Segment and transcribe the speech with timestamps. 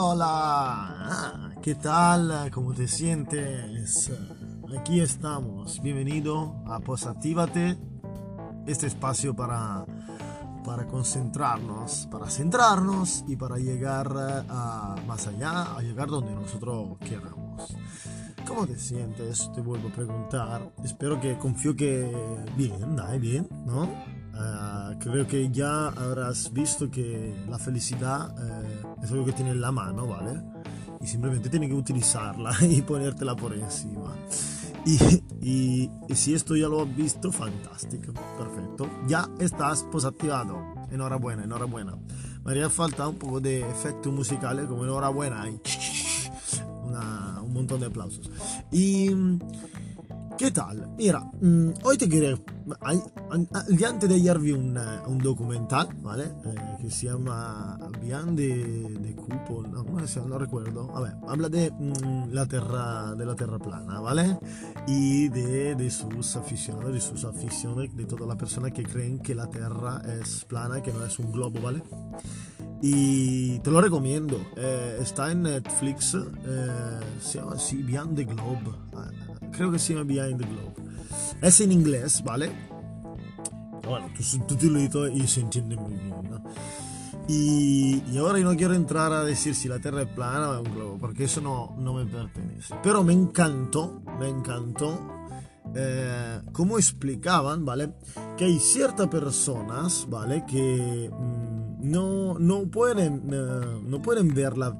[0.00, 2.52] Hola, ¿qué tal?
[2.52, 4.12] ¿Cómo te sientes?
[4.78, 5.82] Aquí estamos.
[5.82, 7.76] Bienvenido a Posatívate,
[8.68, 9.84] este espacio para,
[10.64, 14.06] para concentrarnos, para centrarnos y para llegar
[14.48, 17.74] a, más allá, a llegar donde nosotros queramos.
[18.46, 19.50] ¿Cómo te sientes?
[19.52, 20.74] Te vuelvo a preguntar.
[20.84, 22.08] Espero que confío que
[22.56, 23.82] bien, dai, bien, ¿no?
[23.82, 29.60] Uh, creo que ya habrás visto que la felicidad eh, es algo que tiene en
[29.60, 30.42] la mano, ¿vale?
[31.00, 34.14] Y simplemente tienes que utilizarla y ponértela por encima.
[34.84, 34.98] Y,
[35.40, 38.88] y, y, si esto ya lo has visto, fantástico, perfecto.
[39.06, 40.56] Ya estás posactivado.
[40.90, 41.96] Enhorabuena, enhorabuena.
[42.44, 45.48] Me haría falta un poco de efecto musical como enhorabuena.
[45.48, 45.60] Y
[46.84, 48.30] una, un montón de aplausos.
[48.72, 49.10] Y
[50.38, 50.88] ¿Qué tal?
[50.96, 52.38] Mira, mmm, hoy te quería...
[53.68, 56.24] El día antes de ayer vi un, un documental, ¿vale?
[56.24, 60.30] Eh, que se llama Beyond de, de Cupo, no, ¿cómo se llama?
[60.30, 60.92] No recuerdo.
[61.28, 64.38] Habla de, mmm, la terra, de la Tierra plana, ¿vale?
[64.86, 69.48] Y de, sus aficionados, de sus aficiones, de todas las personas que creen que la
[69.48, 71.82] Tierra es plana, que no es un globo, ¿vale?
[72.82, 74.40] Y te lo recomiendo.
[74.56, 76.14] Eh, está en Netflix.
[76.14, 78.70] Eh, se llama así, Beyond the Globe.
[79.58, 80.72] Creo que se llama Behind the Globe.
[81.42, 82.48] Es en inglés, ¿vale?
[83.84, 86.44] Bueno, tú subtitulito y se entiende muy bien, ¿no?
[87.26, 90.62] Y, y, ahora yo no quiero entrar a decir si la Tierra es plana o
[90.62, 92.72] es un globo, porque eso no, no me pertenece.
[92.84, 94.96] Pero me encantó, me encantó
[95.74, 97.94] eh, cómo explicaban, ¿vale?
[98.36, 100.44] Que hay ciertas personas, ¿vale?
[100.46, 101.10] Que...
[101.12, 104.76] Mmm, no, no, pueden, uh, no pueden ver la,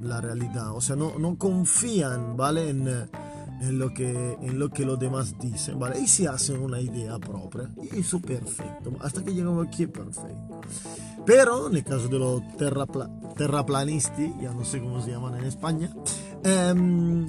[0.00, 2.68] la, realidad, o sea, no, no confían, ¿vale?
[2.68, 3.08] En,
[3.62, 6.00] en, lo que, en lo que los demás dicen, ¿vale?
[6.00, 10.60] Y se hacen una idea propia, y eso perfecto, hasta que llegamos aquí perfecto.
[11.24, 15.44] Pero en el caso de los terrapla, terraplanisti, ya no sé cómo se llaman en
[15.44, 15.94] España,
[16.74, 17.28] um,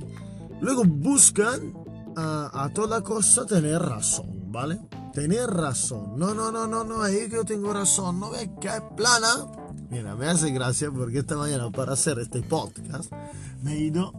[0.59, 1.73] luego buscan
[2.17, 4.79] uh, a toda cosa tener razón, ¿vale?
[5.13, 6.17] tener razón.
[6.17, 8.19] No, no, no, no, no, es que yo tengo razón.
[8.19, 9.45] ¿No ves que es plana?
[9.89, 13.11] Mira, me hace gracia porque esta mañana para hacer este podcast
[13.61, 14.11] me he ido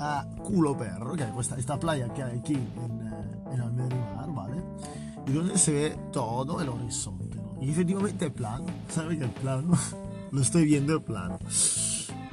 [0.00, 4.62] a Culo Perro, que es esta, playa que hay aquí en, en Almerimar, ¿vale?
[5.26, 7.58] Y donde se ve todo el horizonte, ¿no?
[7.60, 8.66] Y efectivamente es plano.
[8.88, 9.76] ¿Sabes que es plano?
[10.30, 11.38] Lo estoy viendo en plano.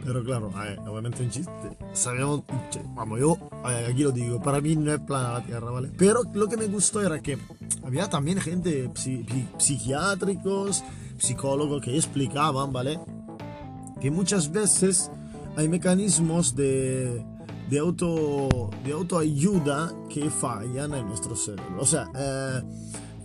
[0.05, 1.51] Pero claro, eh, obviamente un chiste.
[1.93, 2.43] Sabemos,
[2.93, 3.37] vamos, yo
[3.67, 5.89] eh, aquí lo digo, para mí no es plana la Tierra, ¿vale?
[5.97, 7.39] Pero lo que me gustó era que
[7.83, 8.91] había también gente
[9.57, 10.83] psiquiátricos,
[11.17, 12.99] psicólogos que explicaban, ¿vale?
[13.99, 15.09] Que muchas veces
[15.57, 17.25] hay mecanismos de,
[17.69, 21.77] de, auto, de autoayuda que fallan en nuestro cerebro.
[21.79, 22.61] O sea, eh,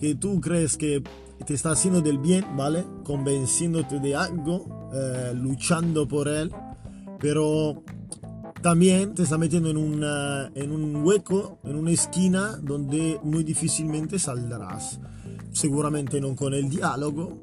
[0.00, 1.02] que tú crees que
[1.46, 2.84] te está haciendo del bien, ¿vale?
[3.04, 6.52] Convenciéndote de algo, eh, luchando por él,
[7.18, 7.82] pero
[8.62, 14.18] también te está metiendo en, una, en un hueco, en una esquina donde muy difícilmente
[14.18, 15.00] saldrás.
[15.52, 17.40] Seguramente no con el diálogo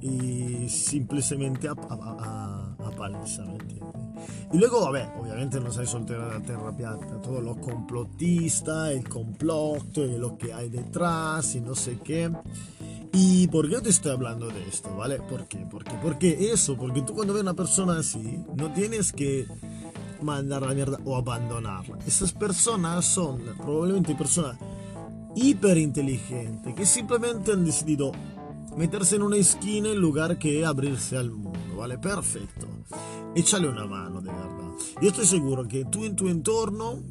[0.00, 4.07] y simplemente a, a, a, a paliza, ¿me entiendes?
[4.52, 9.96] Y luego, vabbè, ovviamente no sei soltera la terra piatta, todo lo complotista, el complot,
[9.96, 12.30] lo que hay detrás y no sé qué.
[13.12, 14.94] ¿Y por qué te estoy hablando de esto?
[14.96, 15.20] ¿Vale?
[15.20, 15.58] ¿Por qué?
[15.58, 15.92] ¿Por qué?
[16.02, 19.46] Porque eso, porque tú cuando ves a una persona así, no tienes que
[20.22, 21.98] mandar la mierda o abandonarla.
[22.06, 24.56] Esas personas son probablemente personas
[25.34, 28.12] hiper inteligentes que simplemente han decidido
[28.76, 31.98] meterse en una esquina en lugar que abrirse al mundo, ¿vale?
[31.98, 32.66] Perfecto.
[33.34, 34.72] Échale una mano, de verdad.
[35.00, 37.02] Yo estoy seguro que tú en tu entorno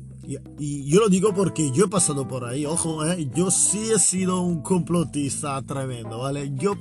[0.59, 3.29] y, yo lo digo porque yo he pasado por ahí, ojo, ¿eh?
[3.33, 6.51] yo sí he sido un complotista tremendo, ¿vale?
[6.55, 6.75] Yo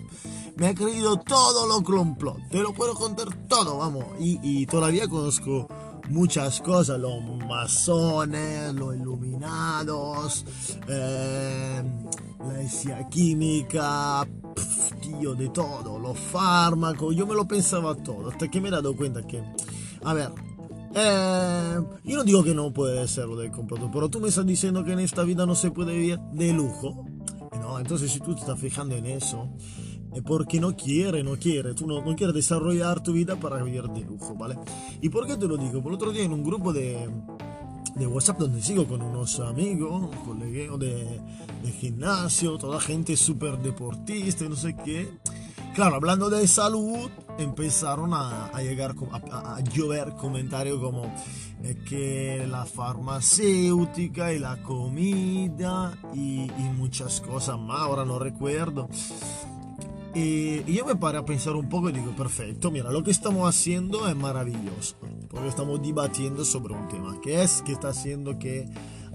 [0.57, 5.07] me he creído todo lo complot, te lo puedo contar todo, vamos, y, y todavía
[5.07, 5.69] conozco
[6.09, 10.45] muchas cosas, los masones, los iluminados,
[10.89, 11.83] eh,
[12.41, 13.07] la decía
[14.57, 18.71] química, tío, de todo, los fármacos, yo me lo pensaba todo, hasta que me he
[18.71, 19.43] dado cuenta que,
[20.03, 20.31] a ver,
[20.95, 24.47] eh, yo no digo que no puede ser lo del complot, pero tú me estás
[24.47, 27.05] diciendo que en esta vida no se puede vivir de lujo.
[27.61, 29.49] No, entonces si tú te estás fijando en eso,
[30.15, 33.83] es porque no quiere, no quiere, tú no, no quieres desarrollar tu vida para vivir
[33.89, 34.57] de lujo, ¿vale?
[35.03, 35.83] ¿Y por qué te lo digo?
[35.83, 37.11] Por otro día en un grupo de,
[37.97, 41.21] de WhatsApp donde sigo con unos amigos, colegueo de,
[41.63, 45.09] de gimnasio, toda gente súper deportista y no sé qué.
[45.75, 51.05] Claro, hablando de salud, empezaron a, a llegar a, a, llover comentarios como
[51.63, 58.89] eh, que la farmacéutica y la comida y, y, muchas cosas más, ahora no recuerdo.
[60.15, 63.47] Y, yo me paré a pensar un poco y digo, perfecto, mira, lo que estamos
[63.47, 64.97] haciendo es maravilloso,
[65.37, 68.67] porque estamos debatiendo sobre un tema, que es que está haciendo que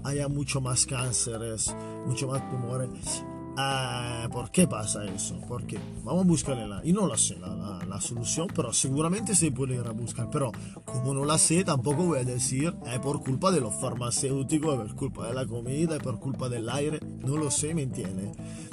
[0.04, 1.74] haya mucho más cánceres,
[2.06, 3.24] mucho más tumores.
[3.56, 5.36] Ah, ¿Por qué pasa eso?
[5.48, 6.80] Porque vamos a buscarle la...
[6.84, 10.30] Y no la sé la, la, solución, pero seguramente se puede ir a buscar.
[10.30, 10.52] Pero
[10.84, 14.92] como no la sé, tampoco voy a decir es por culpa de los farmacéuticos, es
[14.92, 17.00] por culpa de la comida, es por culpa del aire.
[17.02, 18.30] No lo sé, ¿me entiendes?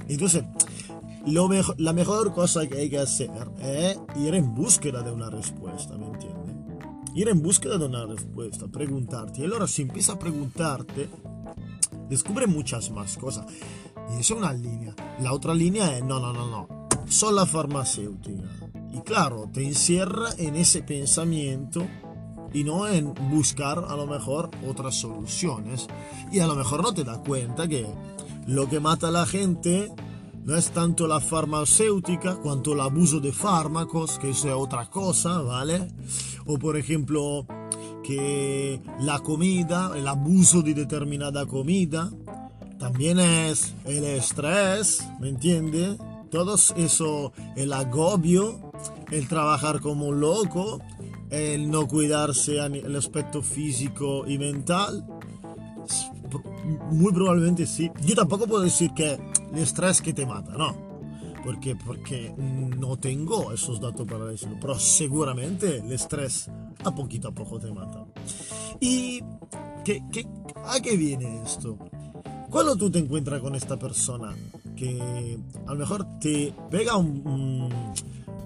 [0.07, 0.43] Entonces,
[1.25, 5.31] lo mejor, la mejor cosa que hay que hacer es ir en búsqueda de una
[5.31, 6.28] respuesta, ¿me entiendes?
[7.15, 9.41] Ir en búsqueda de una respuesta, preguntarte.
[9.41, 11.09] Y ahora si empiezas a preguntarte,
[12.09, 13.45] descubre muchas más cosas.
[14.15, 14.95] Y es una línea.
[15.19, 18.43] La otra línea es, no, no, no, no, son la farmacéutica.
[18.93, 21.85] Y claro, te encierra en ese pensamiento
[22.53, 25.87] y no en buscar a lo mejor otras soluciones.
[26.31, 27.87] Y a lo mejor no te das cuenta que
[28.47, 29.91] lo que mata a la gente
[30.43, 35.41] no es tanto la farmacéutica cuanto el abuso de fármacos, que eso es otra cosa,
[35.41, 35.87] ¿vale?
[36.45, 37.45] O por ejemplo,
[38.03, 42.11] que la comida, el abuso de determinada comida,
[42.79, 45.97] también es el estrés, ¿me entiende?
[46.31, 48.71] Todo eso, el agobio,
[49.11, 50.79] el trabajar como un loco,
[51.29, 55.05] el no cuidarse el aspecto físico y mental.
[56.91, 57.91] Muy probablemente sí.
[58.05, 59.19] Yo tampoco puedo decir que
[59.53, 60.88] el estrés que te mata, no.
[61.43, 64.57] Porque, porque no tengo esos datos para decirlo.
[64.59, 66.49] Pero seguramente el estrés
[66.83, 68.05] a poquito a poco te mata.
[68.79, 69.21] ¿Y
[69.83, 70.27] qué, qué,
[70.65, 71.77] a qué viene esto?
[72.49, 74.35] Cuando tú te encuentras con esta persona
[74.75, 75.37] que
[75.67, 77.69] a lo mejor te pega un,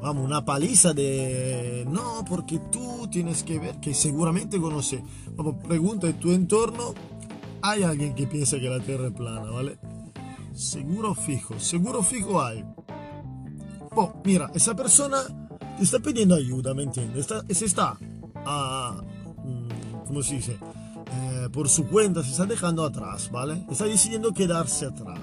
[0.01, 5.01] vamos, una paliza de no, porque tú tienes que ver, que seguramente conoce,
[5.35, 6.93] vamos, pregunta en tu entorno,
[7.61, 9.77] hay alguien que piensa que la Tierra es plana, ¿vale?
[10.53, 12.65] Seguro fijo, seguro fijo hay.
[13.95, 15.23] Oh, mira, esa persona
[15.77, 17.19] te está pidiendo ayuda, ¿me entiendes?
[17.21, 17.97] Está, se está,
[18.45, 19.01] a,
[19.43, 20.57] mm, ¿cómo se dice?
[21.15, 23.65] Eh, por su cuenta, se está dejando atrás, ¿vale?
[23.69, 25.19] Está decidiendo quedarse atrás.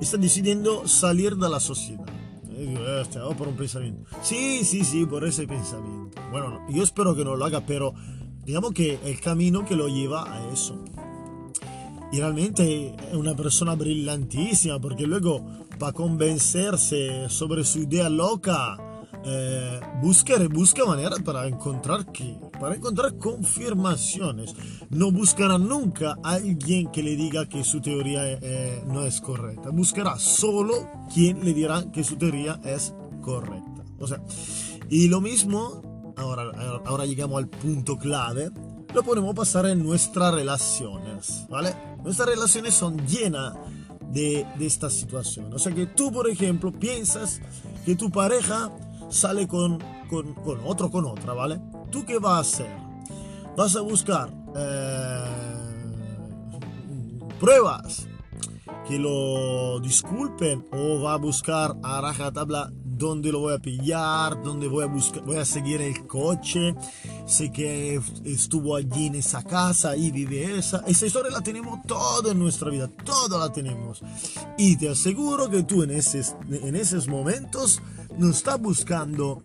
[0.00, 2.04] Está decidiendo salir de la sociedad.
[2.50, 3.02] Eh,
[3.36, 4.04] por un pensamiento.
[4.22, 6.20] Sí, sí, sí, por ese pensamiento.
[6.30, 7.94] Bueno, yo espero que no lo haga, pero
[8.44, 10.84] digamos que el camino que lo lleva a eso.
[12.12, 15.42] Y realmente es una persona brillantísima porque luego
[15.78, 18.76] para convencerse sobre su idea loca,
[19.24, 24.54] eh, busca, busca maneras para encontrar que, para encontrar confirmaciones.
[24.90, 29.70] No buscará nunca a alguien que le diga que su teoría eh, no es correcta.
[29.70, 33.84] Buscará solo quien le dirá que su teoría es correcta.
[33.98, 34.22] O sea,
[34.90, 36.50] y lo mismo, ahora,
[36.84, 38.50] ahora llegamos al punto clave,
[38.94, 41.74] lo podemos pasar en nuestras relaciones, ¿vale?
[42.02, 43.54] Nuestras relaciones son llenas
[44.10, 45.52] de, de esta situación.
[45.52, 47.40] O sea que tú, por ejemplo, piensas
[47.84, 48.70] que tu pareja
[49.08, 49.78] sale con,
[50.08, 51.60] con, con, otro, con otra, ¿vale?
[51.90, 52.76] ¿Tú qué vas a hacer?
[53.56, 55.24] Vas a buscar eh,
[57.40, 58.06] pruebas
[58.86, 62.72] que lo disculpen o va a buscar a rajatabla
[63.02, 66.74] dónde lo voy a pillar, dónde voy a buscar, voy a seguir el coche,
[67.26, 70.84] sé que estuvo allí en esa casa y vive esa.
[70.86, 74.02] Esa historia la tenemos toda en nuestra vida, toda la tenemos.
[74.56, 77.82] Y te aseguro que tú en esos, en esos momentos
[78.18, 79.42] no estás buscando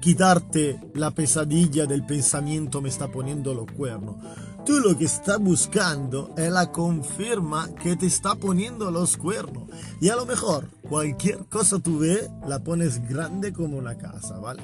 [0.00, 4.16] quitarte la pesadilla del pensamiento me está poniendo los cuernos.
[4.64, 9.64] Tú lo que estás buscando es la confirma que te está poniendo los cuernos.
[10.00, 14.60] Y a lo mejor cualquier cosa tú ves, la pones grande como una casa, ¿vale?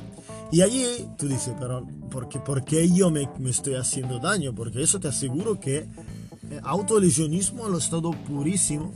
[0.50, 4.52] Y allí tú dices, pero ¿por qué, por qué yo me, me, estoy haciendo daño?
[4.52, 8.92] Porque eso te aseguro que eh, autolesionismo lo estado purísimo.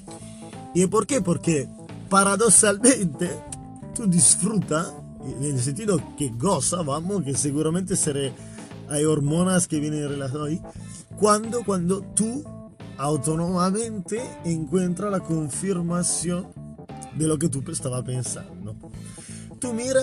[0.75, 1.21] ¿Y por qué?
[1.21, 1.69] Porque
[2.09, 3.31] paradossalmente
[3.95, 4.93] tú disfrutas,
[5.25, 8.33] en el sentido que goza, vamos, que seguramente seré,
[8.89, 10.63] hay hormonas que vienen relacionadas ahí
[11.17, 12.43] cuando, cuando tú
[12.97, 16.49] autónomamente encuentras la confirmación
[17.17, 18.77] de lo que tú estabas pensando.
[19.59, 20.03] Tú mira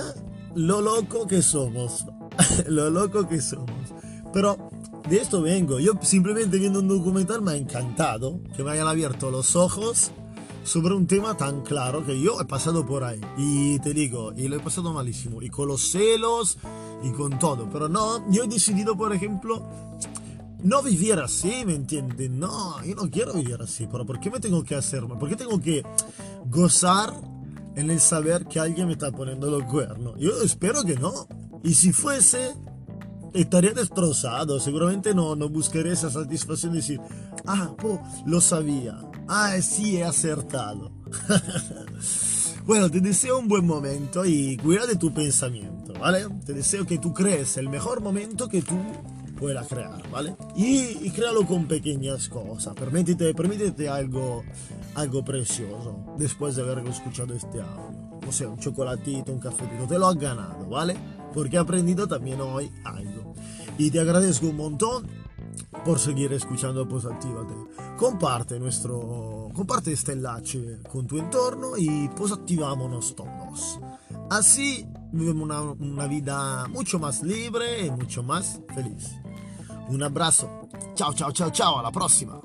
[0.55, 2.05] lo loco que somos,
[2.67, 3.93] lo loco que somos.
[4.33, 4.69] Pero
[5.09, 5.79] de esto vengo.
[5.79, 10.11] Yo simplemente viendo un documental me ha encantado que me hayan abierto los ojos
[10.63, 13.21] sobre un tema tan claro que yo he pasado por ahí.
[13.37, 15.41] Y te digo, y lo he pasado malísimo.
[15.41, 16.57] Y con los celos
[17.03, 17.69] y con todo.
[17.71, 19.65] Pero no, yo he decidido, por ejemplo,
[20.63, 22.29] no vivir así, ¿me entiendes?
[22.29, 25.03] No, yo no quiero vivir así, pero ¿por qué me tengo que hacer?
[25.05, 25.83] ¿Por qué tengo que
[26.49, 27.13] gozar
[27.75, 30.15] en el saber que alguien me está poniendo los cuernos?
[30.19, 31.27] Yo espero que no.
[31.63, 32.55] Y si fuese,
[33.33, 34.59] estaría destrozado.
[34.59, 37.01] Seguramente no, no buscaría esa satisfacción de decir,
[37.45, 37.75] ah,
[38.25, 38.99] lo sabía.
[39.27, 40.91] Ah, sí, he acertado.
[42.67, 46.27] Bueno, te deseo un buen momento y cuida de tu pensamiento, ¿vale?
[46.45, 48.75] Te deseo que tú crees el mejor momento que tú
[49.37, 50.35] puedas crear, ¿vale?
[50.55, 52.73] Y, y créalo con pequeñas cosas.
[52.75, 54.43] Permítete, permítete algo,
[54.95, 58.19] algo precioso después de haber escuchado este audio.
[58.25, 60.97] No sé, un chocolatito, un cafetito, te lo has ganado, ¿vale?
[61.33, 63.33] Porque he aprendido también hoy algo.
[63.77, 65.07] Y te agradezco un montón
[65.85, 67.53] por seguir escuchando Posatívate.
[67.97, 73.79] Comparte nuestro, comparte este enlace con tu entorno y posactivámonos todos.
[74.29, 79.15] Así vivimos una, una vida mucho más libre y mucho más feliz.
[79.89, 80.67] Un abbraccio.
[80.93, 82.39] Ciao ciao ciao ciao, alla prossima.